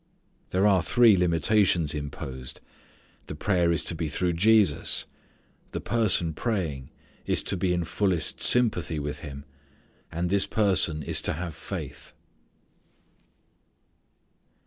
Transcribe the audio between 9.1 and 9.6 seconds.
Him;